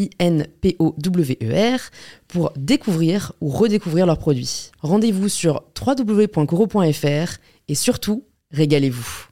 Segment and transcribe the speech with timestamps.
[0.00, 1.80] I-N-P-O-W-E-R,
[2.28, 4.70] pour découvrir ou redécouvrir leurs produits.
[4.80, 9.26] Rendez-vous sur www.coro.fr et surtout, régalez-vous.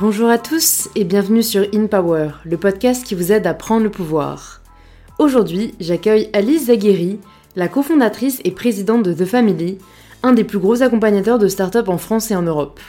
[0.00, 3.84] Bonjour à tous et bienvenue sur In Power, le podcast qui vous aide à prendre
[3.84, 4.62] le pouvoir.
[5.18, 7.20] Aujourd'hui, j'accueille Alice Zagueri,
[7.54, 9.76] la cofondatrice et présidente de The Family,
[10.22, 12.80] un des plus gros accompagnateurs de start-up en France et en Europe.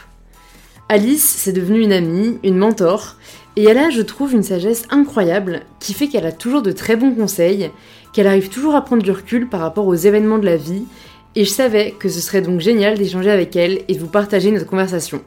[0.94, 3.16] Alice, c'est devenue une amie, une mentor,
[3.56, 6.98] et elle a, je trouve, une sagesse incroyable qui fait qu'elle a toujours de très
[6.98, 7.72] bons conseils,
[8.12, 10.84] qu'elle arrive toujours à prendre du recul par rapport aux événements de la vie,
[11.38, 14.52] et je savais que ce serait donc génial d'échanger avec elle et de vous partager
[14.52, 15.22] notre conversation.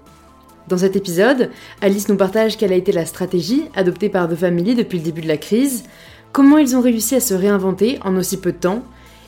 [0.69, 1.49] Dans cet épisode,
[1.81, 5.23] Alice nous partage quelle a été la stratégie adoptée par The Family depuis le début
[5.23, 5.85] de la crise,
[6.33, 8.83] comment ils ont réussi à se réinventer en aussi peu de temps,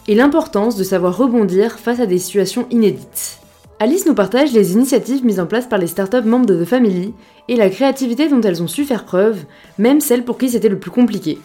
[0.06, 3.38] et l'importance de savoir rebondir face à des situations inédites.
[3.78, 7.12] Alice nous partage les initiatives mises en place par les startups membres de The Family
[7.48, 9.44] et la créativité dont elles ont su faire preuve,
[9.76, 11.38] même celles pour qui c'était le plus compliqué.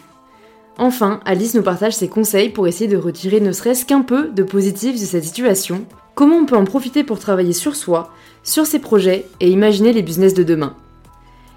[0.77, 4.43] Enfin, Alice nous partage ses conseils pour essayer de retirer ne serait-ce qu'un peu de
[4.43, 5.83] positif de cette situation,
[6.15, 10.01] comment on peut en profiter pour travailler sur soi, sur ses projets et imaginer les
[10.01, 10.73] business de demain.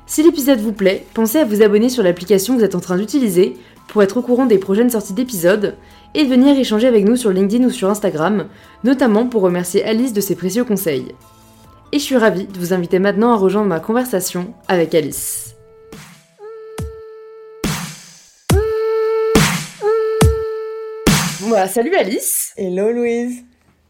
[0.07, 2.99] Si l'épisode vous plaît, pensez à vous abonner sur l'application que vous êtes en train
[2.99, 3.57] d'utiliser
[3.87, 5.77] pour être au courant des prochaines sorties d'épisodes
[6.15, 8.47] et venir échanger avec nous sur LinkedIn ou sur Instagram,
[8.85, 11.15] notamment pour remercier Alice de ses précieux conseils.
[11.93, 15.55] Et je suis ravie de vous inviter maintenant à rejoindre ma conversation avec Alice.
[21.41, 23.45] Voilà, salut Alice Hello Louise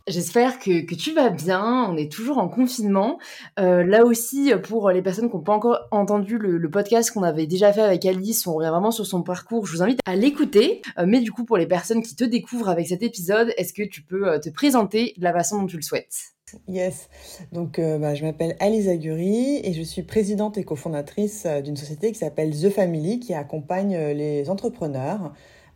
[0.06, 1.88] J'espère que, tu vas bien.
[1.88, 3.18] On est toujours en confinement.
[3.58, 7.46] Euh, là aussi, pour les personnes qui n'ont pas encore entendu le, podcast qu'on avait
[7.46, 9.66] déjà fait avec Alice, on revient vraiment sur son parcours.
[9.66, 10.82] Je vous invite à l'écouter.
[10.98, 13.82] Euh, mais du coup, pour les personnes qui te découvrent avec cet épisode, est-ce que
[13.82, 16.34] tu peux euh, te présenter de la façon dont tu le souhaites?
[16.68, 17.08] Yes.
[17.52, 22.18] Donc, bah, je m'appelle Alice Aguri et je suis présidente et cofondatrice d'une société qui
[22.18, 25.32] s'appelle The Family, qui accompagne les entrepreneurs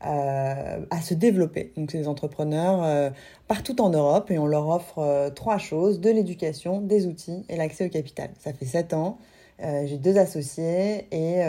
[0.06, 1.72] euh, à se développer.
[1.76, 3.10] Donc, c'est des entrepreneurs euh,
[3.48, 7.56] partout en Europe et on leur offre euh, trois choses de l'éducation, des outils et
[7.56, 8.30] l'accès au capital.
[8.38, 9.18] Ça fait sept ans.
[9.60, 11.42] J'ai deux associés et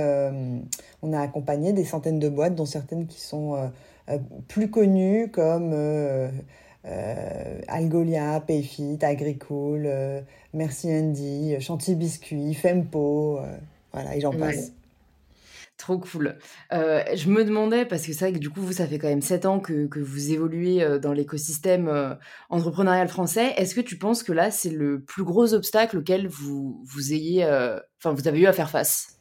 [1.04, 3.70] on a accompagné des centaines de boîtes, dont certaines qui sont
[4.48, 5.76] plus connues comme
[7.68, 9.88] Algolia, Payfit, Agricool,
[10.56, 13.42] Merci Andy, Chantilly Biscuit, Fempo,
[13.94, 14.72] voilà, et j'en passe.
[15.80, 16.38] Trop cool.
[16.74, 19.08] Euh, je me demandais, parce que c'est vrai que du coup, vous, ça fait quand
[19.08, 22.16] même 7 ans que, que vous évoluez euh, dans l'écosystème euh,
[22.50, 23.54] entrepreneurial français.
[23.56, 27.48] Est-ce que tu penses que là, c'est le plus gros obstacle auquel vous, vous ayez,
[28.04, 29.16] vous avez eu à faire face?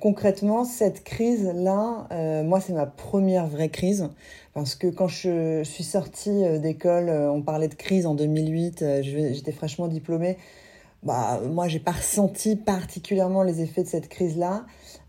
[0.00, 2.08] Concrètement, cette crise-là,
[2.42, 4.08] moi, c'est ma première vraie crise.
[4.54, 9.86] Parce que quand je, suis sortie d'école, on parlait de crise en 2008, j'étais fraîchement
[9.86, 10.36] diplômée.
[11.04, 14.64] Bah, moi, j'ai pas ressenti particulièrement les effets de cette crise-là.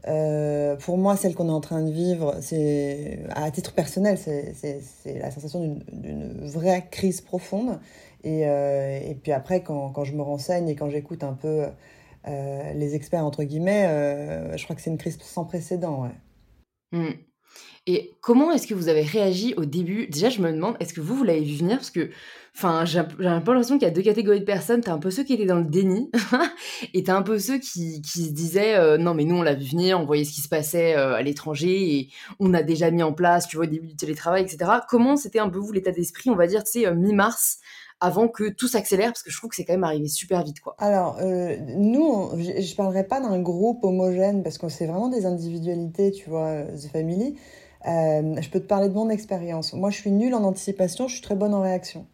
[0.08, 5.20] Euh, pour moi, celle qu'on est en train de vivre, c'est à titre personnel, c'est
[5.20, 7.80] la sensation d'une vraie crise profonde.
[8.24, 11.66] Et, euh, puis après, quand, je me renseigne et quand j'écoute un peu
[12.28, 13.88] euh, les experts, entre guillemets,
[14.58, 16.10] je crois que c'est une crise sans précédent.
[16.92, 17.10] Mmh.
[17.88, 20.08] Et comment est-ce que vous avez réagi au début?
[20.08, 21.78] Déjà, je me demande, est-ce que vous, vous l'avez vu venir?
[21.78, 22.10] Parce que,
[22.56, 23.04] enfin, j'ai un
[23.42, 24.82] peu l'impression qu'il y a deux catégories de personnes.
[24.82, 26.10] T'as un peu ceux qui étaient dans le déni,
[26.94, 29.54] et t'as un peu ceux qui, qui se disaient, euh, non, mais nous, on l'a
[29.54, 32.10] vu venir, on voyait ce qui se passait euh, à l'étranger, et
[32.40, 34.72] on a déjà mis en place, tu vois, au début du télétravail, etc.
[34.90, 37.60] Comment c'était un peu, vous, l'état d'esprit, on va dire, tu sais, euh, mi-mars
[38.00, 39.08] avant que tout s'accélère?
[39.12, 40.76] Parce que je trouve que c'est quand même arrivé super vite quoi.
[40.80, 46.12] Alors nous je, je parlerai pas d'un groupe homogène parce que c'est vraiment des individualités
[46.12, 47.38] tu vois The Family
[47.86, 49.74] je peux te parler de mon expérience.
[49.74, 52.06] Moi, je suis nulle en anticipation, je suis très bonne en réaction.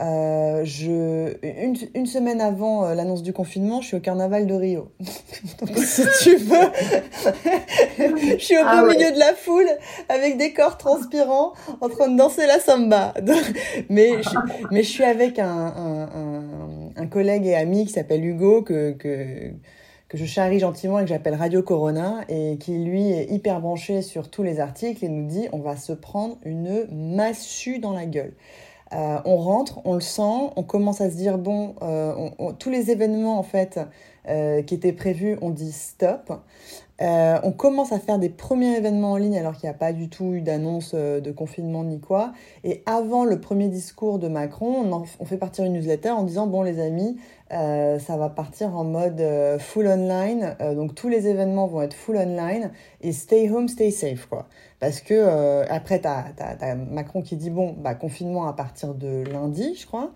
[0.00, 4.54] Euh, je, une, une, semaine avant euh, l'annonce du confinement, je suis au carnaval de
[4.54, 4.92] Rio.
[5.60, 6.70] Donc, si tu veux,
[7.98, 9.68] je suis au ah beau milieu de la foule
[10.08, 13.12] avec des corps transpirants en train de danser la samba.
[13.88, 14.30] mais, je,
[14.70, 16.42] mais je suis avec un, un, un,
[16.96, 19.50] un collègue et ami qui s'appelle Hugo que, que,
[20.08, 24.02] que je charrie gentiment et que j'appelle Radio Corona et qui lui est hyper branché
[24.02, 26.86] sur tous les articles et nous dit on va se prendre une
[27.16, 28.32] massue dans la gueule.
[28.92, 32.90] Euh, on rentre, on le sent, on commence à se dire bon, euh, tous les
[32.90, 33.78] événements en fait
[34.28, 36.32] euh, qui étaient prévus, on dit stop.
[37.00, 40.08] on commence à faire des premiers événements en ligne alors qu'il n'y a pas du
[40.08, 42.32] tout eu d'annonce de confinement ni quoi.
[42.64, 46.46] Et avant le premier discours de Macron, on, on, fait partir une newsletter en disant
[46.46, 47.18] bon les amis,
[47.50, 49.22] ça va partir en mode
[49.58, 50.56] full online.
[50.74, 54.48] donc tous les événements vont être full online et stay home, stay safe quoi.
[54.80, 59.24] Parce que euh, après, tu as, Macron qui dit bon, bah, confinement à partir de
[59.24, 60.12] lundi, je crois.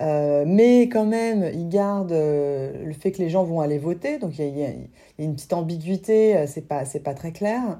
[0.00, 4.18] Euh, mais quand même, il garde euh, le fait que les gens vont aller voter.
[4.18, 4.70] Donc il y, a,
[5.18, 7.78] une petite ambiguïté, c'est pas, pas très clair.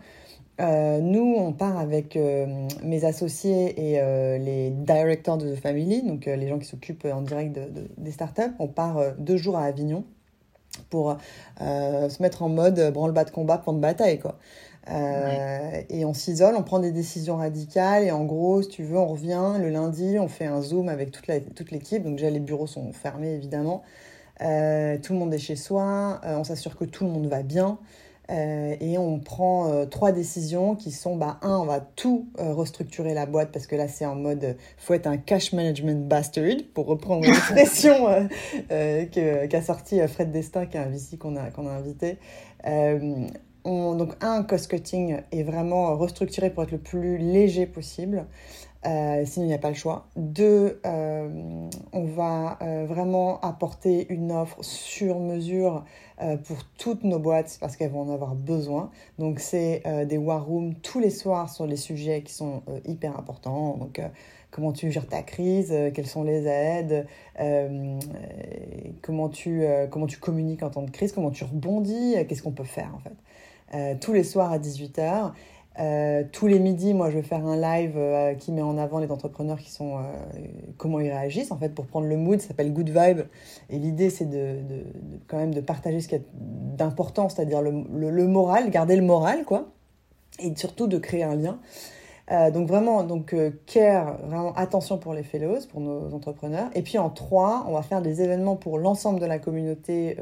[0.59, 2.19] Nous, on part avec
[2.83, 7.55] mes associés et les directeurs de The Family, donc les gens qui s'occupent en direct
[7.55, 8.55] de, des startups.
[8.59, 10.05] On part deux jours à Avignon
[10.91, 11.17] pour
[11.61, 14.39] se mettre en mode branle-bas de combat, plan de bataille, quoi.
[14.89, 18.99] Euh, et on s'isole, on prend des décisions radicales et en gros, si tu veux,
[18.99, 22.03] on revient le lundi, on fait un zoom avec toute l'équipe.
[22.03, 23.83] Donc déjà, les bureaux sont fermés évidemment.
[24.43, 27.43] Euh, tout le monde est chez soi, euh, on s'assure que tout le monde va
[27.43, 27.79] bien.
[28.29, 33.53] Et on prend trois décisions qui sont, bah, un, on va tout restructurer la boîte
[33.53, 38.29] parce que là, c'est en mode, faut être un cash management bastard, pour reprendre l'expression
[38.69, 42.19] qu'a sorti Fred Destin, qui est un VC qu'on a, qu'on a invité
[43.67, 48.27] donc un, cost cutting est vraiment restructuré pour être le plus léger possible.
[48.87, 50.07] Euh, sinon, il n'y a pas le choix.
[50.17, 55.85] Deux, euh, on va euh, vraiment apporter une offre sur mesure
[56.45, 58.91] pour toutes nos boîtes parce qu'elles vont en avoir besoin.
[59.19, 63.77] Donc, c'est des war rooms tous les soirs sur les sujets qui sont hyper importants.
[63.77, 64.01] Donc,
[64.51, 67.07] comment tu gères ta crise, quelles sont les aides,
[69.03, 72.65] comment, tu, comment tu communiques en temps de crise, comment tu rebondis, qu'est-ce qu'on peut
[72.65, 73.99] faire en fait.
[74.01, 75.33] Tous les soirs à 18h.
[75.79, 78.99] Euh, tous les midis, moi, je vais faire un live euh, qui met en avant
[78.99, 79.99] les entrepreneurs qui sont
[80.79, 82.41] comment ils réagissent en fait pour prendre le mood.
[82.41, 83.21] Ça s'appelle Good Vibe.
[83.71, 84.59] Et l'idée, c'est de,
[85.27, 89.45] quand même de partager ce qui est d'important, c'est-à-dire le, le, moral, garder le moral,
[89.45, 89.67] quoi,
[90.39, 91.59] et surtout de créer un lien.
[92.53, 93.35] donc vraiment, donc
[93.67, 96.69] care, vraiment attention pour les fellows, pour nos entrepreneurs.
[96.75, 100.17] Et puis en trois, on va faire des événements pour l'ensemble de la communauté,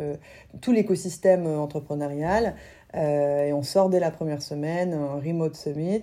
[0.60, 2.54] tout l'écosystème entrepreneurial.
[2.96, 6.02] Euh, et on sort dès la première semaine un remote summit,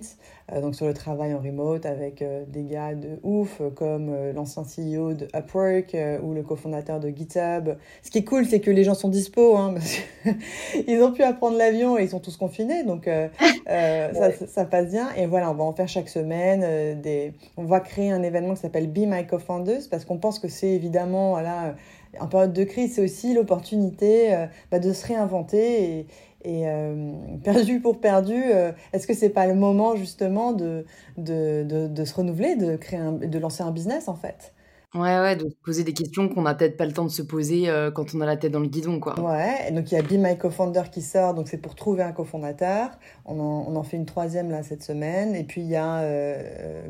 [0.52, 4.62] euh, donc sur le travail en remote avec euh, des gars de ouf comme l'ancien
[4.62, 7.76] CEO de Upwork ou le cofondateur de GitHub.
[8.02, 9.74] Ce qui est cool, c'est que les gens sont dispo, hein,
[10.24, 13.08] parce qu'ils ont pu apprendre l'avion et ils sont tous confinés, donc
[13.66, 15.08] ça, ça, passe bien.
[15.16, 17.00] Et voilà, on va en faire chaque semaine.
[17.00, 17.32] des...
[17.56, 20.70] On va créer un événement qui s'appelle Be My Co-Founders parce qu'on pense que c'est
[20.70, 21.74] évidemment voilà,
[22.20, 26.06] en période de crise, c'est aussi l'opportunité bah, de se réinventer et,
[26.44, 27.12] et euh,
[27.44, 30.84] perdu pour perdu, euh, est-ce que c'est pas le moment justement de,
[31.16, 34.52] de, de, se renouveler, de, créer de lancer un business en fait?
[34.94, 37.22] Ouais, ouais, de se poser des questions qu'on n'a peut-être pas le temps de se
[37.22, 39.18] poser euh, quand on a la tête dans le guidon, quoi.
[39.18, 42.12] Ouais, donc il y a Be My Co-Founder qui sort, donc c'est pour trouver un
[42.12, 42.90] cofondateur.
[43.24, 45.34] On en, on en fait une troisième là cette semaine.
[45.34, 46.04] Et puis il y a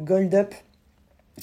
[0.00, 0.52] Gold Up,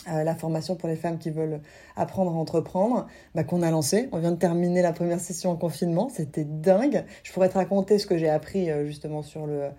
[0.08, 1.62] euh, la formation pour les femmes qui veulent
[1.96, 4.08] apprendre à entreprendre, bah, qu'on a lancé.
[4.12, 7.04] On vient de terminer la première session en confinement, c'était dingue.
[7.24, 9.70] Je pourrais te raconter ce que j'ai appris euh, justement sur euh,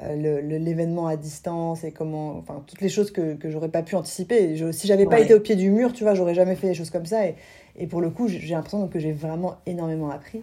[0.00, 3.94] le, l'événement à distance et comment, enfin toutes les choses que, que j'aurais pas pu
[3.94, 4.56] anticiper.
[4.56, 6.74] Je, si j'avais pas été au pied du mur, tu vois, j'aurais jamais fait des
[6.74, 7.26] choses comme ça.
[7.26, 7.36] Et,
[7.76, 10.42] et pour le coup, j'ai l'impression que j'ai vraiment énormément appris.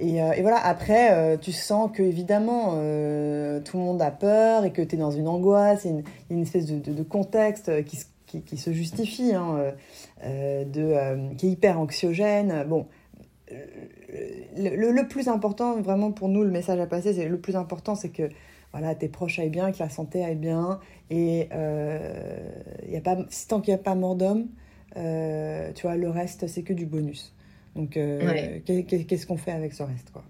[0.00, 2.70] Et, et, voilà, après, tu sens que évidemment,
[3.60, 5.90] tout le monde a peur et que tu es dans une angoisse, a
[6.30, 8.06] une, espèce de, de, de contexte qui se
[8.40, 9.72] qui, se justifie, hein, euh,
[10.24, 12.64] euh, de, euh, qui est hyper anxiogène.
[12.68, 12.86] Bon,
[14.56, 18.10] le, plus important, vraiment pour nous, le message à passer, c'est le plus important, c'est
[18.10, 18.28] que
[18.72, 20.80] voilà, tes proches aillent bien, que la santé aille bien.
[21.10, 23.16] Et y a pas,
[23.48, 24.46] tant qu'il n'y a pas mort d'homme,
[24.94, 27.34] tu vois, le reste, c'est que du bonus.
[27.76, 30.24] Donc, qu'est-ce qu'on fait avec ce reste, quoi?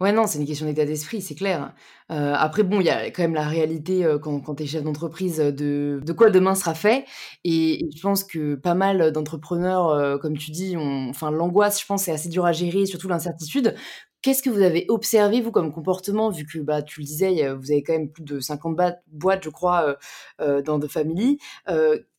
[0.00, 1.72] Ouais, non, c'est une question d'état d'esprit, c'est clair.
[2.10, 4.66] Euh, après, bon, il y a quand même la réalité euh, quand, quand tu es
[4.66, 7.04] chef d'entreprise de, de quoi demain sera fait.
[7.44, 12.04] Et, je pense que pas mal d'entrepreneurs, euh, comme tu dis, enfin, l'angoisse, je pense,
[12.04, 13.74] c'est assez dur à gérer, surtout l'incertitude.
[14.22, 17.70] Qu'est-ce que vous avez observé, vous, comme comportement, vu que bah, tu le disais, vous
[17.70, 18.76] avez quand même plus de 50
[19.08, 19.96] boîtes, je crois,
[20.38, 21.38] dans The Family.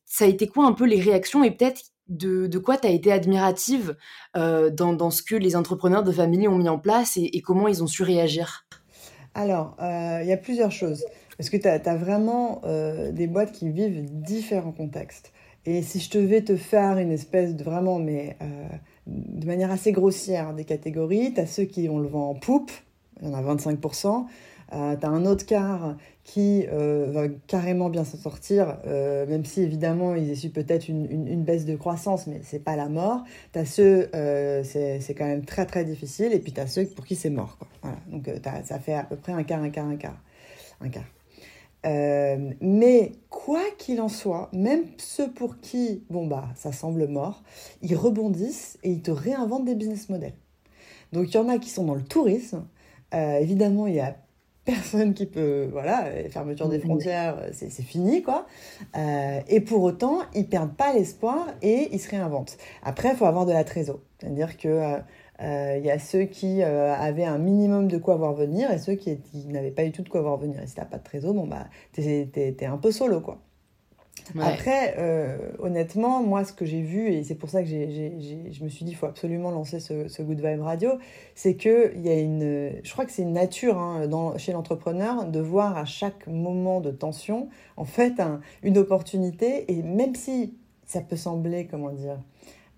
[0.04, 3.12] ça a été quoi un peu les réactions et peut-être de, quoi tu as été
[3.12, 3.96] admirative
[4.34, 7.86] dans, ce que les entrepreneurs de famille ont mis en place et, comment ils ont
[7.86, 8.66] su réagir?
[9.34, 11.04] Alors, il y a plusieurs choses.
[11.36, 12.62] Parce que tu as, vraiment
[13.12, 15.32] des boîtes qui vivent différents contextes.
[15.64, 18.36] Et si je te vais te faire une espèce de vraiment, mais
[19.06, 22.70] de manière assez grossière, des catégories, tu as ceux qui ont le vent en poupe,
[23.20, 24.26] il y en a 25%.
[24.72, 25.96] Euh, tu as un autre quart
[26.26, 31.06] qui euh, va carrément bien s'en sortir, euh, même si évidemment ils essuient peut-être une,
[31.08, 33.22] une, baisse de croissance, mais c'est pas la mort.
[33.52, 34.10] Tu as ceux,
[34.64, 37.56] c'est quand même très très difficile, et puis tu as ceux pour qui c'est mort.
[37.58, 37.68] Quoi.
[37.80, 37.98] Voilà.
[38.08, 38.28] Donc
[38.64, 40.20] ça fait à peu près un quart, un quart, un quart.
[40.80, 41.04] Un quart.
[42.60, 47.44] mais quoi qu'il en soit, même ceux pour qui, bon bah, ça semble mort,
[47.82, 50.34] ils rebondissent et ils te réinventent des business models.
[51.12, 52.66] Donc il y en a qui sont dans le tourisme.
[53.12, 54.16] évidemment, il y a
[54.66, 58.46] personne qui peut, voilà, fermeture des frontières, c'est fini, quoi.
[58.96, 62.58] Euh, et pour autant, ils perdent pas l'espoir et ils se réinventent.
[62.82, 64.00] Après, il faut avoir de la trésor.
[64.18, 64.98] C'est-à-dire que euh,
[65.42, 68.94] euh, il y a ceux qui avaient un minimum de quoi voir venir et ceux
[68.94, 70.60] qui, n'avaient pas du tout de quoi voir venir.
[70.60, 73.38] Et si t'as pas de trésor, bon bah, t'es es, un peu solo, quoi.
[74.40, 78.68] Après, euh, honnêtement, moi, ce que j'ai vu, et c'est pour ça que je me
[78.68, 80.92] suis dit, il faut absolument lancer ce, Good Vibe Radio,
[81.34, 82.72] c'est qu'il y a une.
[82.82, 86.90] Je crois que c'est une nature hein, chez l'entrepreneur de voir à chaque moment de
[86.90, 88.20] tension, en fait,
[88.62, 90.54] une opportunité, et même si
[90.86, 92.18] ça peut sembler, comment dire,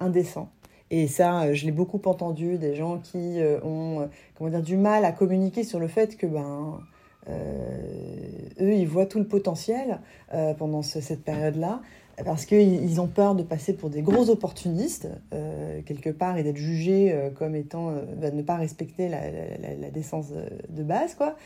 [0.00, 0.50] indécent.
[0.90, 5.04] Et ça, je l'ai beaucoup entendu, des gens qui euh, ont, comment dire, du mal
[5.04, 6.83] à communiquer sur le fait que, ben, euh,
[7.28, 10.00] eux, ils voient tout le potentiel
[10.35, 11.80] euh, pendant cette période-là
[12.25, 16.56] parce qu'ils ont peur de passer pour des gros opportunistes, euh, quelque part, et d'être
[16.56, 20.32] jugés comme étant, de ne pas respecter la, décence
[20.68, 21.37] de, base, quoi.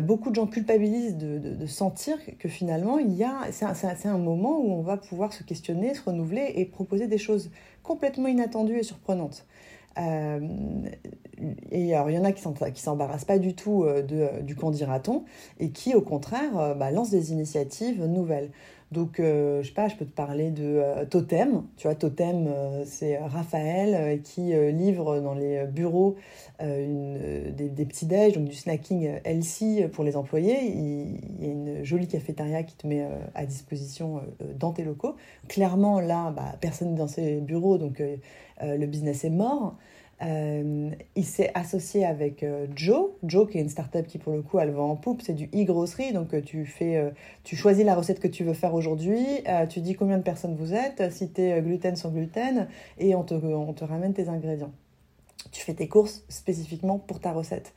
[0.00, 2.98] beaucoup de gens culpabilisent de, sentir que finalement,
[3.52, 7.52] c'est un, moment où on va pouvoir se questionner, se renouveler et proposer des choses
[7.84, 9.46] complètement inattendues et surprenantes.
[11.44, 12.42] Euh, et alors, il y en a qui
[12.82, 15.24] s'embarrassent pas du tout euh, euh, du candidaton
[15.60, 18.50] et qui, au contraire, bah, lancent des initiatives nouvelles.
[18.92, 21.64] Donc, je sais pas, je peux te parler de Totem.
[21.76, 22.48] Tu vois, Totem,
[22.84, 26.14] c'est Raphaël qui livre dans les bureaux
[26.60, 30.58] des, petits déj, donc du snacking healthy pour les employés.
[30.66, 34.20] Il, y a une jolie cafétéria qui te met à disposition
[34.60, 35.16] dans tes locaux.
[35.48, 38.00] Clairement, là, bah, personne dans ces bureaux, donc
[38.62, 39.76] le business est mort.
[40.22, 44.42] Euh, il s'est associé avec euh, Joe, Joe qui est une startup qui pour le
[44.42, 47.94] coup elle va en poupe, c'est du e-grocery, donc euh, tu fais, tu choisis la
[47.94, 49.26] recette que tu veux faire aujourd'hui,
[49.68, 52.68] tu dis combien de personnes vous êtes, si tu es gluten sans gluten,
[52.98, 54.72] et on te, on te ramène tes ingrédients.
[55.50, 57.74] Tu fais tes courses spécifiquement pour ta recette.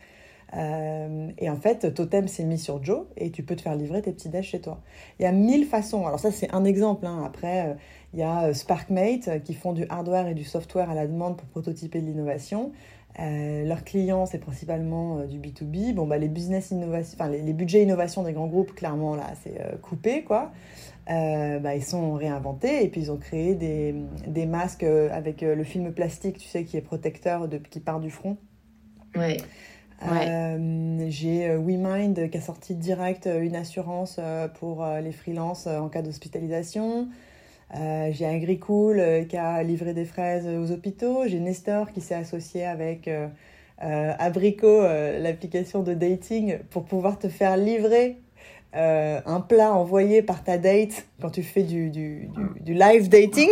[0.54, 4.12] et en fait, Totem s'est mis sur Joe et tu peux te faire livrer tes
[4.12, 4.82] petits déj chez toi.
[5.20, 6.06] Il y a mille façons.
[6.06, 7.06] Alors ça, c'est un exemple.
[7.06, 7.24] Hein.
[7.26, 7.76] Après,
[8.14, 11.08] il y a euh, SparkMate euh, qui font du hardware et du software à la
[11.08, 12.72] demande pour prototyper de l'innovation.
[13.20, 15.94] Euh, leurs clients, c'est principalement du B2B.
[15.94, 19.60] Bon, bah, les business innovation, enfin, les, budgets innovation des grands groupes, clairement, là, c'est
[19.82, 20.52] coupé, quoi.
[21.08, 23.96] bah, ils sont réinventés et puis ils ont créé des,
[24.28, 28.12] des masques avec le film plastique, tu sais, qui est protecteur, de, qui part du
[28.12, 28.38] front.
[29.16, 29.38] Ouais.
[31.10, 34.20] J'ai WeMind qui a sorti direct une assurance
[34.60, 37.08] pour les freelances en cas d'hospitalisation.
[37.76, 41.28] Euh, j'ai Agricool euh, qui a livré des fraises aux hôpitaux.
[41.28, 43.28] J'ai Nestor qui s'est associé avec euh,
[43.80, 48.18] Abrico, l'application de dating, pour pouvoir te faire livrer
[48.78, 52.30] un plat envoyé par ta date quand tu fais du, du,
[52.62, 53.50] du, live dating.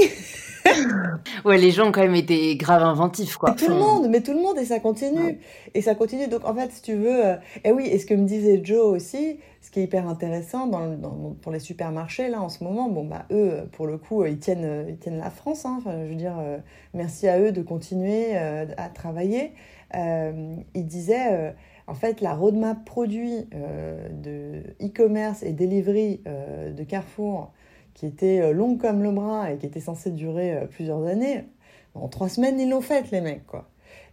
[1.45, 3.51] ouais, les gens ont quand même été grave inventifs, quoi.
[3.51, 5.39] tout le monde, mais tout le monde, et ça continue.
[5.73, 6.27] Et ça continue.
[6.27, 7.35] Donc, en fait, si tu veux.
[7.63, 11.35] et oui, et ce que me disait Joe aussi, ce qui est hyper intéressant dans,
[11.41, 14.85] pour les supermarchés, là, en ce moment, bon, bah, eux, pour le coup, ils tiennent,
[14.87, 15.65] ils tiennent la France.
[15.65, 15.77] Hein.
[15.79, 16.57] Enfin, je veux dire, euh,
[16.93, 19.53] merci à eux de continuer euh, à travailler.
[19.95, 21.55] Euh, ils disaient,
[21.87, 27.53] en fait, la roadmap produit de e-commerce et delivery de Carrefour,
[27.93, 31.45] qui était longue comme le bras et qui était censée durer plusieurs années,
[31.93, 33.69] en trois semaines, ils l'ont faite, les mecs, quoi.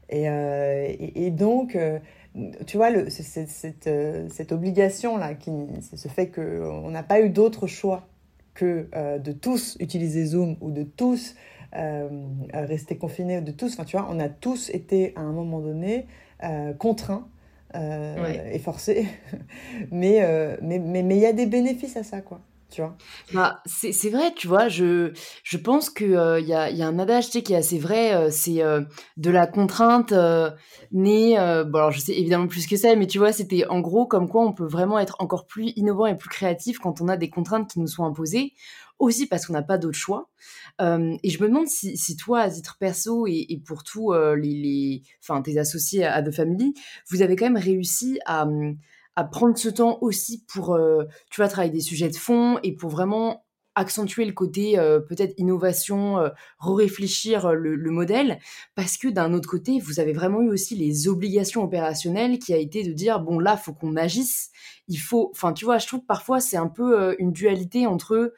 [0.09, 1.77] Et, donc
[2.67, 5.51] tu vois, cette, euh, obligation-là, qui,
[5.95, 8.07] ce fait qu'on n'a pas eu d'autre choix
[8.55, 11.35] que euh, de tous utiliser Zoom ou de tous
[11.75, 12.09] euh,
[12.53, 16.07] rester confinés, de tous, enfin tu vois, on a tous été à un moment donné
[16.79, 17.29] contraints
[17.75, 19.07] et forcés.
[19.91, 20.19] mais
[20.61, 22.41] il mais, y a des bénéfices à ça, quoi.
[22.69, 22.97] tu vois.
[23.33, 25.13] Bah, c'est vrai, tu vois, je,
[25.45, 27.79] je pense qu'il euh, y, a, y a un adage tu sais, qui est assez
[27.79, 28.83] vrai, euh, c'est euh,
[29.17, 30.13] de la contrainte
[30.93, 31.37] née,
[31.67, 34.29] bon alors je sais évidemment plus que ça, mais tu vois, c'était en gros comme
[34.29, 37.31] quoi on peut vraiment être encore plus innovant et plus créatif quand on a des
[37.31, 38.53] contraintes qui nous sont imposées,
[39.03, 40.31] aussi parce qu'on n'a pas d'autre choix.
[40.81, 45.03] et je me demande si, toi, à titre perso et, pour tous les, les,
[45.45, 46.75] tes associés à, à The Family,
[47.11, 48.47] vous avez quand même réussi à
[49.25, 52.91] prendre ce temps aussi pour, euh, tu vois, travailler des sujets de fond et pour
[52.91, 53.45] vraiment
[53.75, 56.29] accentuer le côté euh, peut-être innovation, euh,
[56.61, 58.39] réfléchir le, le, modèle,
[58.75, 62.59] parce que d'un autre côté, vous avez vraiment eu aussi les obligations opérationnelles qui a
[62.59, 64.51] été de dire bon là, faut qu'on agisse,
[64.89, 68.35] il faut, enfin tu vois, je trouve que parfois c'est un peu une dualité entre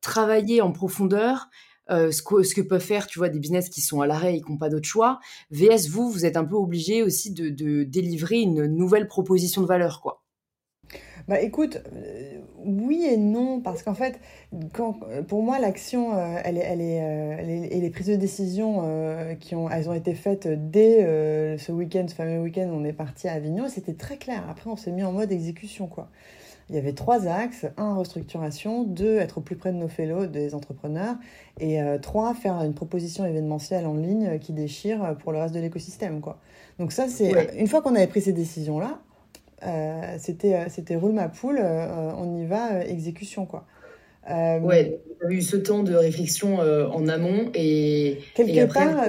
[0.00, 1.48] travailler en profondeur
[1.90, 4.50] euh, ce, que, peuvent faire, tu vois, des business qui sont à l'arrêt et qui
[4.50, 5.18] n'ont pas d'autre choix.
[5.50, 10.00] VS, vous, vous êtes un peu obligé aussi de, délivrer une nouvelle proposition de valeur,
[10.00, 10.22] quoi.
[11.28, 14.18] Bah écoute, euh, oui et non, parce qu'en fait,
[15.28, 18.82] pour moi, l'action, euh, elle, est, elle est, et les prises de décision
[19.38, 23.28] qui ont, elles ont été faites dès ce week-end, ce fameux week-end, on est parti
[23.28, 24.44] à Avignon, c'était très clair.
[24.48, 26.08] Après, on s'est mis en mode exécution, quoi
[26.70, 27.66] il y avait trois axes.
[27.76, 28.84] Un, restructuration.
[28.84, 31.16] Deux, être au plus près de nos fellows, des entrepreneurs.
[31.58, 35.60] Et euh, trois, faire une proposition événementielle en ligne qui déchire pour le reste de
[35.60, 36.20] l'écosystème.
[36.20, 36.38] Quoi.
[36.78, 37.54] Donc ça, c'est...
[37.58, 39.00] Une fois qu'on avait pris ces décisions-là,
[39.66, 43.46] euh, c'était, euh, c'était roule ma poule, on y va, exécution.
[43.46, 43.64] quoi.
[44.30, 48.18] Euh, ouais, tu eu ce temps de réflexion en amont et.
[48.34, 49.08] Quelque part,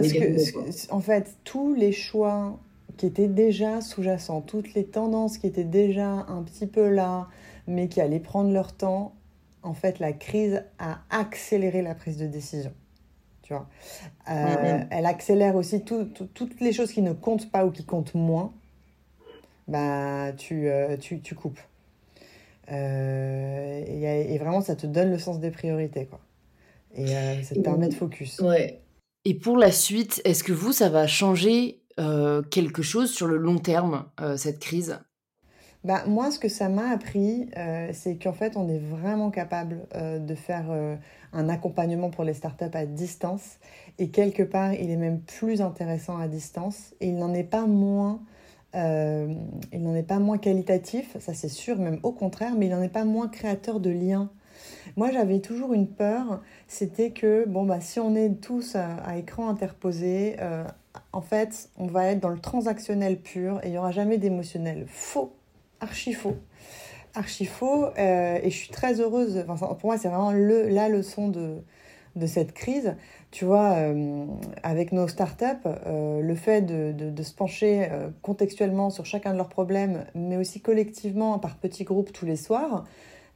[0.90, 2.58] en fait, tous les choix
[2.98, 7.28] qui étaient déjà sous-jacents, toutes les tendances qui étaient déjà un petit peu là,
[7.68, 9.14] mais qui allaient prendre leur temps,
[9.64, 12.74] en fait, la crise a accéléré la prise de décision.
[13.44, 13.68] Tu vois
[14.30, 14.84] euh.
[14.90, 18.54] Elle accélère aussi toutes les choses qui ne comptent pas ou qui comptent moins.
[19.68, 21.60] Bah, tu, euh, tu, tu, coupes.
[22.72, 26.08] Euh, et, et, vraiment, ça te donne le sens des priorités.
[26.08, 26.20] Quoi.
[26.96, 28.40] Et ça te permet de focus.
[28.40, 28.82] Ouais.
[29.24, 31.78] Et pour la suite, est-ce que vous, ça va changer
[32.50, 35.00] quelque chose sur le long terme, cette crise?
[35.84, 39.80] Bah, moi, ce que ça m'a appris, euh, c'est qu'en fait, on est vraiment capable
[39.96, 40.96] euh, de faire euh,
[41.34, 43.58] un accompagnement pour les startups à distance.
[43.98, 46.94] Et quelque part, il est même plus intéressant à distance.
[47.02, 48.22] Et il n'en est pas moins,
[48.74, 52.82] il n'en est pas moins qualitatif, ça c'est sûr, même au contraire, mais il n'en
[52.82, 54.30] est pas moins créateur de liens.
[54.96, 59.18] Moi, j'avais toujours une peur, c'était que, bon, bah, si on est tous à, à
[59.18, 60.38] écran interposé,
[61.12, 64.86] en fait, on va être dans le transactionnel pur et il n'y aura jamais d'émotionnel.
[64.88, 65.34] Faux
[65.82, 66.36] archi faux.
[67.14, 67.86] Archi faux.
[67.98, 69.44] Euh, et je suis très heureuse.
[69.50, 71.58] Enfin, pour moi, c'est vraiment le, la leçon de,
[72.16, 72.96] de cette crise.
[73.32, 74.26] Tu vois, euh,
[74.64, 77.90] avec nos startups, euh, le fait de, de, se pencher
[78.22, 82.86] contextuellement sur chacun de leurs problèmes, mais aussi collectivement par petits groupes tous les soirs,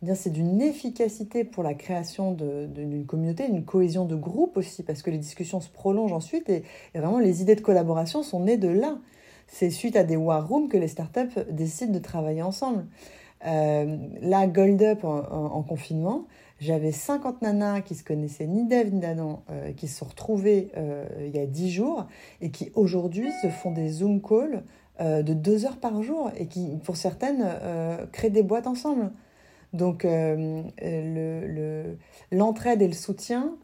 [0.08, 5.02] eh c'est d'une efficacité pour la création d'une communauté, d'une cohésion de groupe aussi, parce
[5.02, 8.68] que les discussions se prolongent ensuite et vraiment les idées de collaboration sont nées de
[8.68, 8.98] là
[9.48, 12.86] c'est suite à des war rooms que les startups décident de travailler ensemble.
[13.46, 16.26] Euh, là, Gold Up en, confinement,
[16.60, 20.72] j'avais 50 nanas qui se connaissaient ni d'Eve ni d'Adam, euh, qui se sont retrouvées
[20.78, 22.08] euh, il y a 10 jours
[22.42, 24.64] et qui aujourd'hui se font des Zoom calls
[25.00, 27.46] de 2 heures par jour et qui, pour certaines,
[28.14, 29.12] créent des boîtes ensemble.
[29.74, 30.72] Donc l'entraide
[32.80, 33.56] le, et le soutien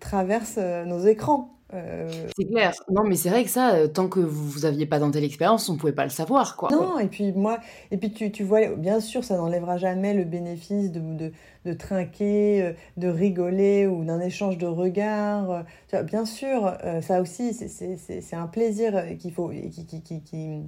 [0.00, 1.59] traversent nos écrans.
[1.72, 2.72] Euh, c'est clair.
[2.90, 5.74] Non, mais c'est vrai que ça, euh, tant que vous n'aviez pas tenté l'expérience, on
[5.74, 6.68] ne pouvait pas le savoir, quoi.
[6.70, 7.58] Non, et puis moi,
[7.90, 11.32] et puis tu, tu vois, bien sûr, ça n'enlèvera jamais le bénéfice de, de,
[11.64, 15.64] de, trinquer, euh, de rigoler ou d'un échange de regards.
[16.04, 20.62] Bien sûr, ça aussi, c'est un plaisir qu'il faut, qui, qui, qui, qui,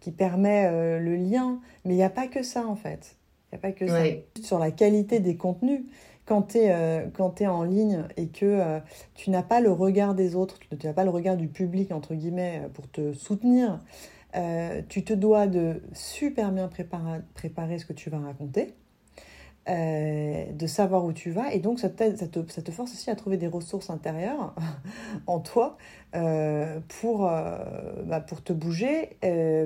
[0.00, 1.58] qui permet le lien.
[1.84, 3.16] Mais il n'y a pas que ça, en fait.
[3.52, 4.02] Il n'y a pas que ça.
[4.42, 5.82] Sur la qualité des contenus
[6.26, 8.80] quand tu es, euh, en ligne et que euh,
[9.14, 12.14] tu n'as pas le regard des autres, tu n'as pas le regard du public, entre
[12.14, 13.80] guillemets, euh, pour te soutenir,
[14.88, 18.74] tu te dois de super bien préparer, préparer ce que tu vas raconter.
[19.66, 23.08] Euh, de savoir où tu vas et donc ça, ça, te, ça te force aussi
[23.08, 24.54] à trouver des ressources intérieures
[25.26, 25.78] en toi
[26.14, 27.56] euh, pour, euh,
[28.04, 29.16] bah, pour te bouger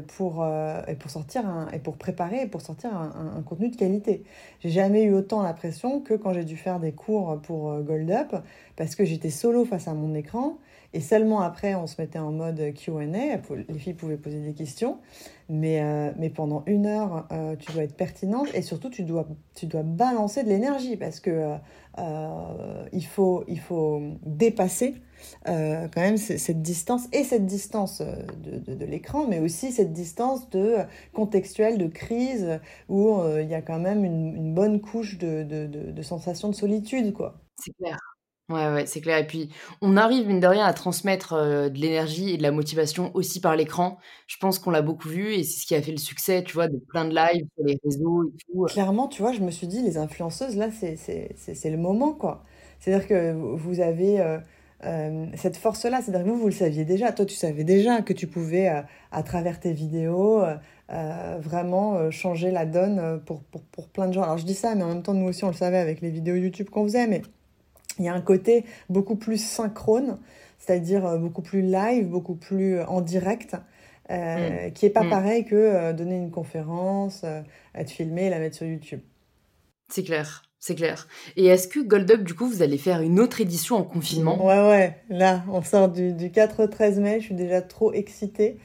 [0.07, 0.47] pour,
[0.87, 4.23] et pour sortir et pour préparer et pour sortir un, contenu de qualité.
[4.61, 8.37] J'ai jamais eu autant l'impression que quand j'ai dû faire des cours pour Gold Up
[8.77, 10.59] parce que j'étais solo face à mon écran
[10.95, 13.05] Et seulement après, on se mettait en mode QA.
[13.05, 14.99] Les filles pouvaient poser des questions.
[15.51, 19.27] Mais, euh, mais pendant une heure, euh, tu dois être pertinente et surtout, tu dois,
[19.55, 21.57] tu dois balancer de l'énergie parce que
[21.99, 24.97] euh, il, faut, il faut dépasser
[25.47, 30.77] quand même cette distance et cette distance de, de, l'écran, mais aussi cette distance de
[31.13, 36.49] contextuelle, de crise, où il y a quand même une, bonne couche de, de, sensation
[36.51, 37.13] de solitude.
[37.57, 38.08] C'est clair.
[38.51, 39.19] Ouais, ouais, c'est clair.
[39.19, 39.51] Et puis,
[39.83, 43.55] on arrive, mine de rien, à transmettre de l'énergie et de la motivation aussi par
[43.57, 43.99] l'écran.
[44.27, 46.55] Je pense qu'on l'a beaucoup vu et c'est ce qui a fait le succès, tu
[46.55, 48.65] vois, de plein de lives sur les réseaux et tout.
[48.65, 52.43] Clairement, tu vois, je me suis dit, les influenceuses, là, c'est le moment, quoi.
[52.81, 54.39] C'est-à-dire que vous avez
[55.35, 56.01] cette force-là.
[56.01, 57.13] C'est-à-dire que vous, vous le saviez déjà.
[57.13, 58.69] Toi, tu savais déjà que tu pouvais,
[59.13, 60.43] à travers tes vidéos,
[60.89, 64.23] vraiment changer la donne pour, pour, pour plein de gens.
[64.23, 66.09] Alors, je dis ça, mais en même temps, nous aussi, on le savait avec les
[66.09, 67.21] vidéos YouTube qu'on faisait, mais
[67.99, 70.19] il y a un côté beaucoup plus synchrone,
[70.59, 73.57] c'est-à-dire euh, beaucoup plus live, beaucoup plus euh, en direct,
[74.11, 74.73] euh, mm.
[74.73, 75.11] qui est pas mm.
[75.11, 77.25] pareil que donner une conférence,
[77.75, 79.01] être filmé et la mettre sur YouTube.
[79.89, 80.43] C'est clair.
[80.61, 81.07] C'est clair.
[81.37, 84.45] Et est-ce que Gold Up, du coup, vous allez faire une autre édition en confinement?
[84.45, 84.97] Ouais, ouais.
[85.09, 87.21] Là, on sort du, du 4-13 mai.
[87.21, 88.59] Je suis déjà trop excitée.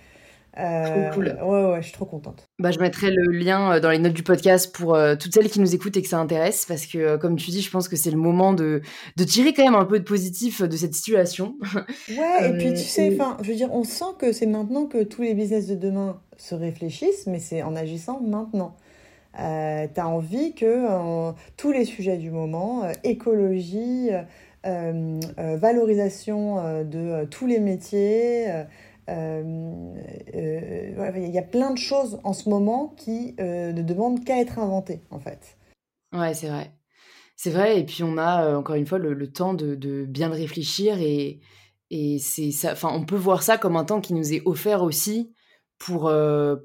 [0.56, 1.28] Trop cool.
[1.30, 2.48] Euh, ouais, ouais, je suis trop contente.
[2.60, 5.50] Bah, je mettrai le lien euh, dans les notes du podcast pour euh, toutes celles
[5.50, 7.96] qui nous écoutent et que ça intéresse, parce que, comme tu dis, je pense que
[7.96, 8.82] c'est le moment de,
[9.18, 11.56] de tirer quand même un peu de positif de cette situation.
[12.10, 15.04] Ouais, et puis tu sais, enfin, je veux dire, on sent que c'est maintenant que
[15.04, 18.76] tous les business de demain se réfléchissent, mais c'est en agissant maintenant.
[19.40, 24.12] Euh, tu as envie que tous les sujets du moment, écologie,
[24.64, 28.66] valorisation de tous les métiers,
[29.10, 29.94] euh, euh,
[30.34, 34.60] il y a plein de choses en ce moment qui euh, ne demandent qu'à être
[34.60, 35.58] inventées, en fait.
[36.14, 36.74] Ouais, c'est vrai.
[37.36, 41.40] C'est vrai, et puis on a encore une fois le, temps de, bien réfléchir et,
[42.20, 42.52] c'est.
[42.72, 45.34] Enfin, on peut voir ça comme un temps qui nous est offert aussi
[45.78, 46.12] pour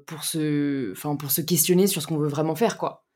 [0.05, 3.08] pour se, pour se questionner sur ce qu'on veut vraiment faire, quoi.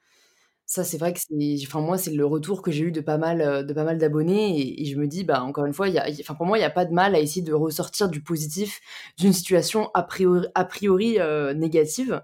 [0.74, 3.20] Ça, c'est vrai que c'est, enfin moi, c'est le retour que j'ai eu de pas
[3.20, 6.00] mal, euh, de pas mal d'abonnés, et, je me dis, bah encore une fois, y
[6.00, 8.24] a, enfin pour moi, il n'y a pas de mal à essayer de ressortir du
[8.24, 8.82] positif
[9.20, 12.24] d'une situation a priori, euh, négative.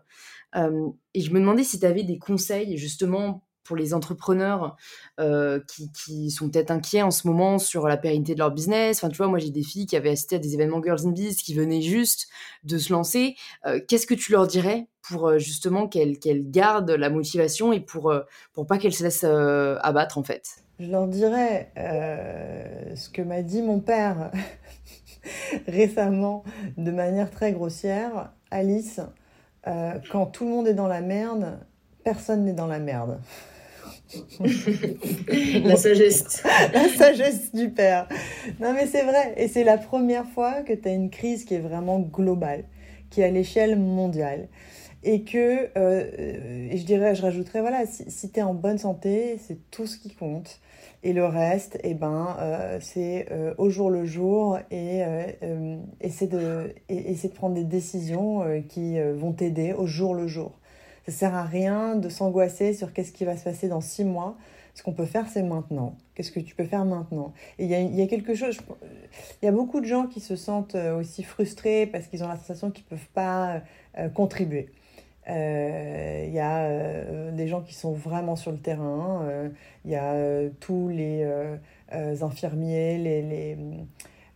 [0.56, 4.76] Et je me demandais si tu avais des conseils justement pour les entrepreneurs
[5.20, 8.98] euh, qui, qui, sont peut-être inquiets en ce moment sur la pérennité de leur business.
[8.98, 11.12] Enfin, tu vois, moi, j'ai des filles qui avaient assisté à des événements Girls in
[11.12, 12.30] Biz qui venaient juste
[12.64, 13.36] de se lancer.
[13.88, 14.88] Qu'est-ce que tu leur dirais?
[15.10, 18.14] Pour euh, justement qu'elles qu'elles gardent la motivation et pour,
[18.54, 20.44] pour pas qu'elles se laissent abattre, en fait
[20.80, 21.72] Je leur dirais
[22.96, 24.32] ce que m'a dit mon père
[25.68, 26.44] récemment
[26.78, 28.32] de manière très grossière.
[28.52, 29.02] Alice,
[30.12, 31.60] quand tout le monde est dans la merde,
[32.04, 33.20] personne n'est dans la merde.
[35.64, 36.44] la sagesse.
[36.74, 38.08] la sagesse du père.
[38.60, 39.34] Non, mais c'est vrai.
[39.38, 42.64] Et c'est la première fois que tu as une crise qui est vraiment globale,
[43.10, 44.48] qui est à l'échelle mondiale.
[45.04, 48.78] Et que, euh, et je dirais, je rajouterais, voilà, si, si tu es en bonne
[48.78, 50.60] santé, c'est tout ce qui compte.
[51.04, 55.02] Et le reste, eh ben, euh, c'est euh, au jour le jour et
[56.02, 60.60] essayer de, essayer de prendre des décisions qui vont t'aider au jour le jour.
[61.06, 64.38] Ça sert à rien de s'angoisser sur qu'est-ce qui va se passer dans six mois.
[64.80, 65.98] Ce qu'on peut faire, c'est maintenant.
[66.16, 67.34] Qu'est-ce que tu peux faire maintenant?
[67.58, 68.58] Et il y a, y a, quelque chose.
[69.42, 72.28] Il y a beaucoup de gens qui se sentent euh, aussi frustrés parce qu'ils ont
[72.28, 73.62] la sensation qu'ils ne peuvent pas
[73.98, 74.08] euh,
[75.30, 75.36] contribuer.
[75.38, 79.26] Euh, il y a des gens qui sont vraiment sur le terrain.
[79.86, 80.16] Il y a
[80.60, 81.26] tous les
[82.22, 83.58] infirmiers, les, les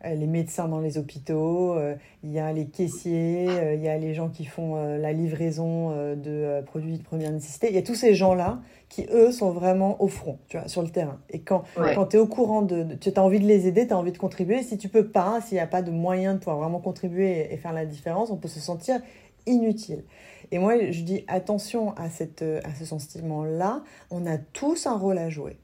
[0.06, 3.88] euh, les médecins dans les hôpitaux, euh, il y a les caissiers, euh, il y
[3.88, 7.68] a les gens qui font la livraison de produits de première nécessité.
[7.70, 10.82] Il y a tous ces gens-là qui, eux, sont vraiment au front, tu vois, sur
[10.82, 11.20] le terrain.
[11.30, 13.94] Et quand, quand tu es au courant de, Tu as envie de les aider, tu
[13.94, 14.62] as envie de contribuer.
[14.64, 17.58] Si tu peux pas, s'il n'y a pas de moyen de pouvoir vraiment contribuer et,
[17.58, 19.00] faire la différence, on peut se sentir
[19.46, 20.04] inutile.
[20.52, 23.84] Et moi, je dis attention à, cette, à ce sentiment-là.
[24.12, 25.58] On a tous un rôle à jouer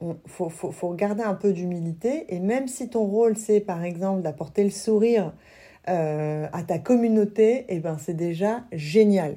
[0.00, 2.26] il faut, faut, faut, garder un peu d'humilité.
[2.34, 5.32] Et même si ton rôle, c'est par exemple d'apporter le sourire
[5.88, 9.36] euh, à ta communauté, eh ben, c'est déjà génial.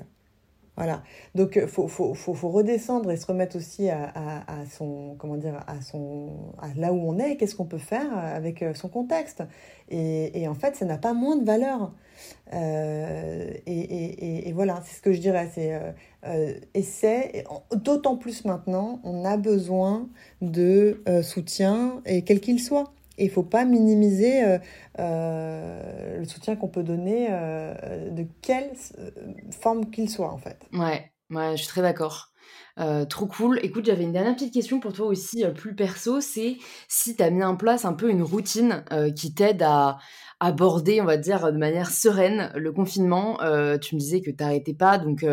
[0.80, 1.04] Voilà.
[1.36, 5.62] Donc, il faut, faut, faut, faut, redescendre et se remettre aussi à, son, comment dire,
[5.68, 6.30] à son,
[6.78, 9.44] là où on est, qu'est-ce qu'on peut faire avec euh, son contexte.
[9.90, 11.92] Et, en fait, ça n'a pas moins de valeur.
[12.54, 15.50] Euh, et, voilà, c'est ce que je dirais.
[15.54, 15.92] C'est euh,
[16.26, 16.54] euh
[17.76, 20.08] d'autant plus maintenant, on a besoin
[20.42, 22.94] de soutien, et quel qu'il soit.
[23.20, 24.58] Et il ne faut pas minimiser euh,
[24.98, 28.72] euh, le soutien qu'on peut donner euh, de quelle
[29.52, 30.58] forme qu'il soit, en fait.
[30.72, 32.32] Ouais, ouais, je suis très d'accord.
[33.10, 33.60] trop cool.
[33.62, 37.30] Écoute, j'avais une dernière petite question pour toi aussi, plus perso, c'est si tu as
[37.30, 38.86] mis en place un peu une routine
[39.18, 39.98] qui t'aide à,
[40.40, 43.38] aborder, on va dire, de manière sereine le confinement.
[43.82, 45.26] tu me disais que tu n'arrêtais pas, donc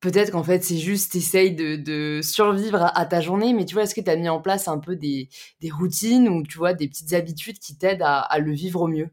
[0.00, 3.84] peut-être qu'en fait, c'est juste, t'essayes de, de survivre à, ta journée, mais tu vois,
[3.84, 5.28] est-ce que tu as mis en place un peu des,
[5.60, 8.88] des, routines ou tu vois, des petites habitudes qui t'aident à, à, le vivre au
[8.88, 9.10] mieux?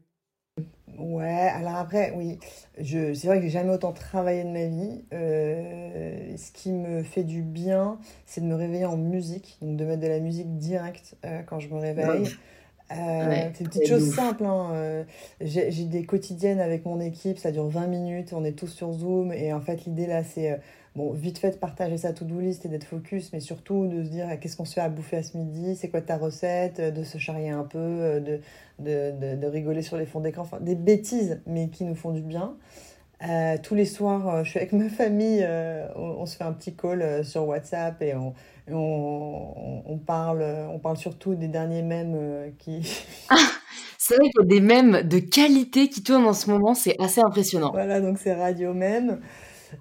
[0.96, 2.38] Ouais, alors après, oui,
[2.78, 5.04] je, c'est vrai que j'ai jamais autant travaillé de ma vie.
[5.12, 9.84] Euh, ce qui me fait du bien, c'est de me réveiller en musique, donc de
[9.84, 12.28] mettre de la musique directe euh, quand je me réveille.
[12.96, 14.44] Euh, c'est une petite chose simple.
[14.44, 14.70] Hein.
[14.72, 15.04] Euh,
[15.40, 18.92] j'ai, j'ai des quotidiennes avec mon équipe, ça dure 20 minutes, on est tous sur
[18.92, 19.32] Zoom.
[19.32, 20.56] Et en fait, l'idée là, c'est euh,
[20.94, 24.08] bon, vite fait de partager sa to-do list et d'être focus, mais surtout de se
[24.08, 27.04] dire qu'est-ce qu'on se fait à bouffer à ce midi, c'est quoi ta recette, de
[27.04, 28.40] se charrier un peu, de,
[28.78, 32.12] de, de, de rigoler sur les fonds d'écran, enfin, des bêtises, mais qui nous font
[32.12, 32.56] du bien.
[33.22, 36.52] Euh, tous les soirs, je suis avec ma famille, euh, on, on, se fait un
[36.52, 38.34] petit call sur WhatsApp et on,
[38.70, 42.82] on, on, parle, on parle surtout des derniers mèmes euh, qui.
[43.30, 43.36] Ah,
[43.98, 47.00] c'est vrai qu'il y a des mèmes de qualité qui tournent en ce moment, c'est
[47.00, 47.70] assez impressionnant.
[47.72, 49.20] Voilà, donc c'est radio mème.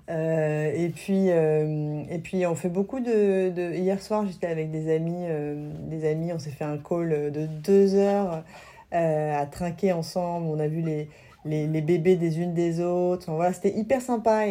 [0.10, 3.50] Euh, et, puis, euh, et puis, on fait beaucoup de.
[3.50, 3.74] de...
[3.74, 7.46] Hier soir, j'étais avec des amis, euh, des amis, on s'est fait un call de
[7.46, 8.44] deux heures
[8.94, 10.48] euh, à trinquer ensemble.
[10.48, 11.10] On a vu les,
[11.46, 13.32] les, les, bébés des unes des autres.
[13.32, 14.46] Voilà, c'était hyper sympa.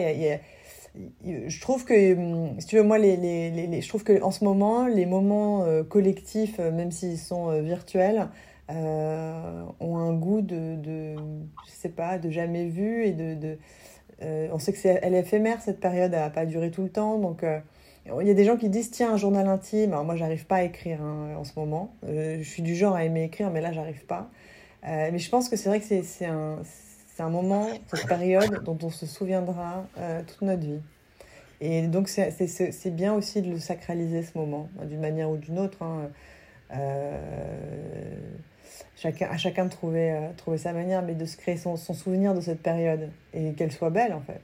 [1.24, 4.86] Je trouve que, hum, si tu veux, moi, les, les, je trouve qu'en ce moment,
[4.86, 8.28] les moments euh, collectifs, euh, même s'ils sont euh, virtuels,
[8.68, 11.14] ont un goût de, de,
[11.66, 13.58] je sais pas, de jamais vu et de, de
[14.50, 16.88] on sait que c'est elle est éphémère cette période, elle va pas durer tout le
[16.88, 17.44] temps, donc
[18.06, 19.92] il y a des gens qui disent tiens un journal intime.
[19.92, 21.94] Alors moi j'arrive pas à écrire hein, en ce moment.
[22.02, 24.30] je suis du genre à aimer écrire, mais là j'arrive pas.
[24.82, 26.62] Mais je pense que c'est vrai que c'est un
[27.22, 30.80] un moment, cette période dont on se souviendra euh, toute notre vie.
[31.60, 35.80] Et donc, c'est bien aussi de le sacraliser, ce moment, d'une manière ou d'une autre.
[35.82, 36.10] Hein.
[36.74, 37.20] Euh,
[38.96, 41.94] chacun, à chacun de trouver, euh, trouver sa manière, mais de se créer son, son
[41.94, 44.42] souvenir de cette période et qu'elle soit belle, en fait.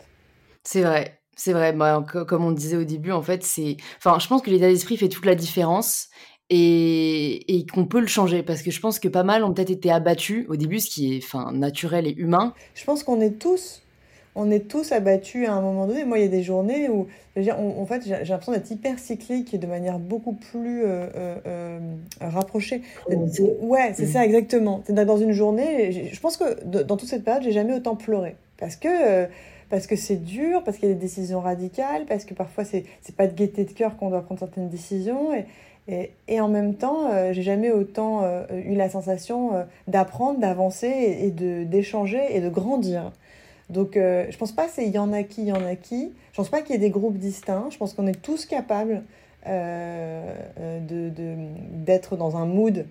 [0.62, 1.14] C'est vrai.
[1.34, 3.76] C'est vrai, bah, comme on disait au début, en fait, c'est.
[3.98, 6.08] Enfin, je pense que l'état d'esprit fait toute la différence
[6.50, 9.70] et, et qu'on peut le changer parce que je pense que pas mal ont peut-être
[9.70, 12.54] été abattus au début, ce qui est enfin naturel et humain.
[12.74, 13.82] Je pense qu'on est tous
[14.38, 16.04] on est tous abattus à un moment donné.
[16.04, 19.52] Moi, il y a des journées où, dire, en fait, j'ai l'impression d'être hyper cyclique
[19.52, 21.78] et de manière beaucoup plus euh, euh, euh
[22.20, 22.82] rapprochée.
[23.08, 24.12] Ouais, c'est mmh.
[24.12, 24.82] ça, exactement.
[24.86, 28.36] C'est dans une journée, je pense que dans toute cette période, j'ai jamais autant pleuré.
[28.58, 29.26] Parce que euh,
[29.70, 32.84] parce que c'est dur, parce qu'il y a des décisions radicales, parce que parfois c'est
[33.02, 35.44] c'est pas de gaieté de cœur qu'on doit prendre certaines décisions et,
[35.88, 40.86] et, en même temps, euh, j'ai jamais autant euh, eu la sensation euh, d'apprendre, d'avancer
[40.86, 43.10] et, d'échanger et de grandir.
[43.70, 46.12] Donc, je pense pas c'est il y en a qui, il y en a qui.
[46.32, 47.66] Je pense pas qu'il y ait des groupes distincts.
[47.70, 49.02] Je pense qu'on est tous capables
[49.46, 50.34] euh,
[50.80, 51.12] de
[51.72, 52.86] d'être dans un mood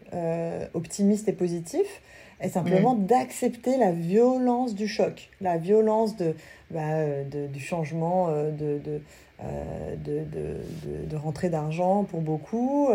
[0.74, 2.02] optimiste et positif
[2.42, 3.06] et simplement mmh.
[3.06, 6.36] d'accepter la violence du choc, la violence de,
[6.72, 9.02] bah, de du changement de, de
[9.44, 12.90] euh, de, de, de, de rentrée d'argent pour beaucoup,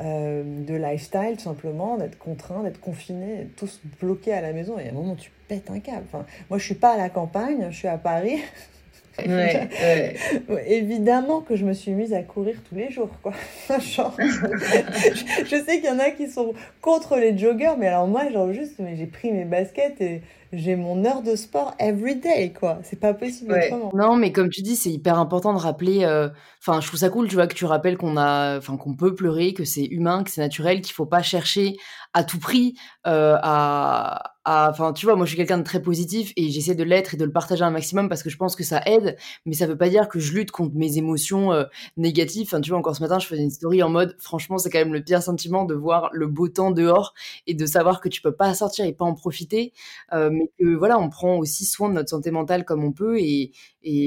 [0.00, 4.78] euh, de lifestyle tout simplement, d'être contraint, d'être confiné, tous bloqués à la maison.
[4.78, 6.04] Et à un moment, tu pètes un câble.
[6.06, 8.38] Enfin, moi, je suis pas à la campagne, je suis à Paris.
[9.18, 9.68] Ouais,
[10.48, 10.72] ouais.
[10.72, 13.32] Évidemment que je me suis mise à courir tous les jours, quoi.
[13.80, 18.06] genre, je, je, sais qu'il y en a qui sont contre les joggers, mais alors
[18.06, 22.16] moi, genre juste, mais j'ai pris mes baskets et j'ai mon heure de sport every
[22.16, 22.78] day, quoi.
[22.82, 23.66] C'est pas possible ouais.
[23.66, 23.90] autrement.
[23.94, 26.04] Non, mais comme tu dis, c'est hyper important de rappeler.
[26.04, 26.28] Euh,
[26.60, 28.96] enfin, euh, je trouve ça cool, tu vois, que tu rappelles qu'on a, enfin, qu'on
[28.96, 31.76] peut pleurer, que c'est humain, que c'est naturel, qu'il faut pas chercher
[32.12, 32.74] à tout prix
[33.06, 36.82] euh, à enfin tu vois moi je suis quelqu'un de très positif et j'essaie de
[36.82, 39.54] l'être et de le partager un maximum parce que je pense que ça aide mais
[39.54, 41.64] ça veut pas dire que je lutte contre mes émotions euh,
[41.98, 44.70] négatives enfin tu vois encore ce matin je faisais une story en mode franchement c'est
[44.70, 47.12] quand même le pire sentiment de voir le beau temps dehors
[47.46, 49.72] et de savoir que tu peux pas sortir et pas en profiter
[50.14, 53.20] euh, mais que voilà on prend aussi soin de notre santé mentale comme on peut
[53.20, 53.52] et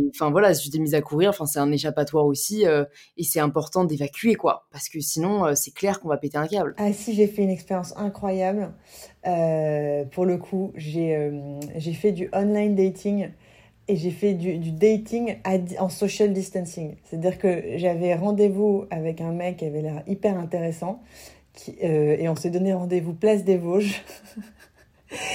[0.09, 2.85] enfin voilà si je t'ai mise à courir enfin c'est un échappatoire aussi euh,
[3.17, 6.47] et c'est important d'évacuer quoi parce que sinon euh, c'est clair qu'on va péter un
[6.47, 8.73] câble ah si j'ai fait une expérience incroyable
[9.25, 11.59] euh, pour le coup, j'ai euh,
[11.93, 13.29] fait du online dating
[13.87, 15.37] et j'ai fait du, dating
[15.79, 16.95] en social distancing.
[17.03, 21.01] C'est-à-dire que j'avais rendez-vous avec un mec qui avait l'air hyper intéressant
[21.53, 24.01] qui, et on s'est donné rendez-vous place des Vosges.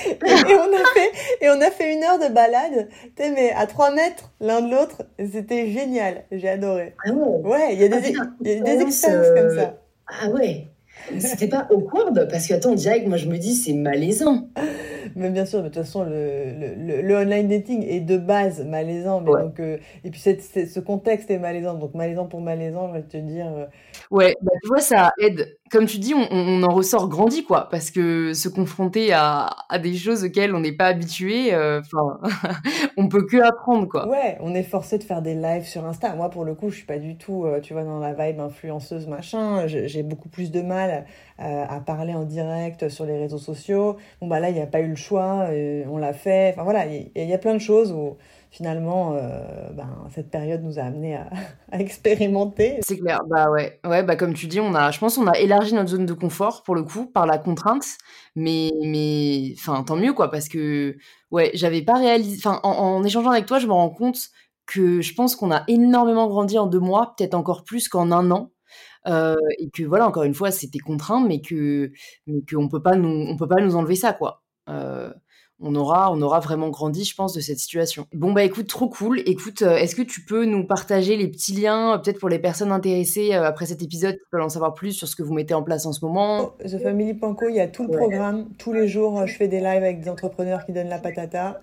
[0.07, 2.89] et, et, on a fait, et on a fait une heure de balade,
[3.19, 5.03] mais à 3 mètres l'un de l'autre.
[5.33, 6.25] C'était génial.
[6.33, 6.95] J'ai adoré.
[7.07, 7.51] Ah ouais.
[7.51, 9.79] ouais, il y a des, ah, il y a des expériences comme ça.
[10.07, 10.69] Ah ouais.
[11.19, 14.49] C'était pas awkward parce que attends, direct, moi je me dis c'est malaisant.
[15.17, 19.21] Mais bien sûr, de toute façon, le, le, online dating est de base malaisant.
[19.21, 21.75] Mais donc, euh, et puis ce contexte est malaisant.
[21.75, 23.47] Donc, malaisant pour malaisant, je vais te dire.
[23.47, 23.67] Euh,
[24.11, 25.57] ouais, bah, tu vois, ça aide.
[25.71, 27.69] Comme tu dis, on, en ressort grandi, quoi.
[27.71, 32.21] Parce que se confronter à, à des choses auxquelles on n'est pas habitué, euh, enfin,
[32.97, 34.09] on peut que apprendre, quoi.
[34.09, 36.15] Ouais, on est forcé de faire des lives sur Insta.
[36.15, 39.07] Moi, pour le coup, je suis pas du tout, tu vois, dans la vibe influenceuse,
[39.07, 39.67] machin.
[39.67, 41.05] J'ai beaucoup plus de mal
[41.39, 43.97] à parler en direct sur les réseaux sociaux.
[44.21, 45.49] Bon, bah là, il n'y a pas eu le choix,
[45.87, 46.51] on l'a fait.
[46.53, 48.17] Enfin voilà, il y, a plein de choses où
[48.51, 51.17] finalement, euh, ben, cette période nous a amené
[51.73, 52.79] à, expérimenter.
[52.83, 55.39] C'est clair, bah ouais, ouais, bah comme tu dis, on a, je pense, on a
[55.39, 57.85] élargi notre zone de confort pour le coup par la contrainte,
[58.35, 60.97] mais, mais, tant mieux quoi, parce que,
[61.31, 64.19] ouais, j'avais pas réalisé, enfin, en, échangeant avec toi, je me rends compte
[64.67, 68.31] que je pense qu'on a énormément grandi en deux mois, peut-être encore plus qu'en un
[68.31, 68.51] an.
[69.07, 71.91] Euh, et que voilà, encore une fois, c'était contraint, mais que
[72.27, 74.43] mais qu'on peut pas nous on peut pas nous enlever ça quoi.
[74.69, 75.13] Euh,
[75.61, 78.07] on aura, on aura vraiment grandi, je pense, de cette situation.
[78.13, 79.21] Bon bah écoute, trop cool.
[79.27, 83.33] Écoute, est-ce que tu peux nous partager les petits liens, peut-être pour les personnes intéressées
[83.33, 85.85] après cet épisode, qui veulent en savoir plus sur ce que vous mettez en place
[85.85, 86.53] en ce moment?
[86.65, 88.47] The Family Panko, il y a tout le programme.
[88.57, 91.61] Tous les jours, je fais des lives avec des entrepreneurs qui donnent la patata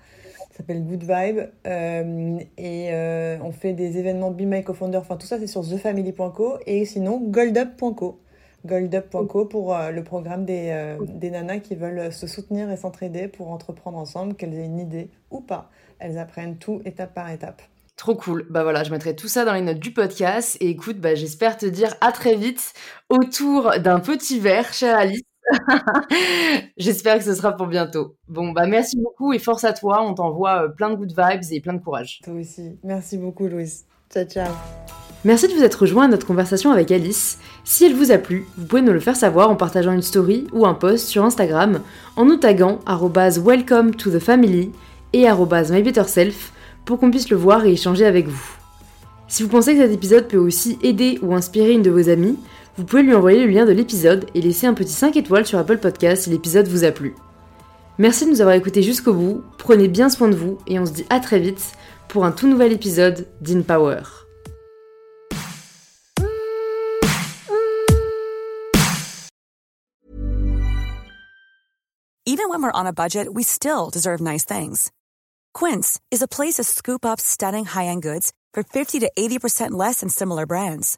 [0.57, 1.49] s'appelle Good Vibe.
[1.67, 4.97] Euh, et euh, on fait des événements Be My Co-Founder.
[4.97, 6.59] Enfin, tout ça, c'est sur thefamily.co.
[6.65, 8.19] Et sinon, goldup.co.
[8.65, 13.51] Goldup.co pour euh, le programme des, des nanas qui veulent se soutenir et s'entraider pour
[13.51, 15.69] entreprendre ensemble, qu'elles aient une idée ou pas.
[15.99, 17.61] Elles apprennent tout étape par étape.
[17.95, 18.45] Trop cool.
[18.49, 20.57] Bah voilà, je mettrai tout ça dans les notes du podcast.
[20.59, 22.73] Et écoute, bah, j'espère te dire à très vite
[23.09, 25.21] autour d'un petit verre, chère Alice.
[26.77, 28.15] J'espère que ce sera pour bientôt.
[28.27, 30.03] Bon, bah merci beaucoup et force à toi.
[30.03, 32.19] On t'envoie euh, plein de good vibes et plein de courage.
[32.23, 32.77] Toi aussi.
[32.83, 33.85] Merci beaucoup, Louise.
[34.11, 34.51] Ciao, ciao.
[35.23, 37.39] Merci de vous être rejoint à notre conversation avec Alice.
[37.63, 40.45] Si elle vous a plu, vous pouvez nous le faire savoir en partageant une story
[40.53, 41.81] ou un post sur Instagram
[42.15, 42.79] en nous taguant
[43.43, 44.71] welcome to the family
[45.13, 46.53] et mybetterself
[46.85, 48.55] pour qu'on puisse le voir et échanger avec vous.
[49.27, 52.37] Si vous pensez que cet épisode peut aussi aider ou inspirer une de vos amies,
[52.77, 55.59] vous pouvez lui envoyer le lien de l'épisode et laisser un petit 5 étoiles sur
[55.59, 57.15] Apple Podcast si l'épisode vous a plu.
[57.97, 60.91] Merci de nous avoir écoutés jusqu'au bout, prenez bien soin de vous et on se
[60.91, 61.71] dit à très vite
[62.09, 64.01] pour un tout nouvel épisode d'InPower.
[72.27, 74.91] Even when we're on a budget, we still deserve nice things.
[75.53, 80.01] Quince is a place to scoop up stunning high-end goods for 50 to 80% less
[80.01, 80.97] than similar brands.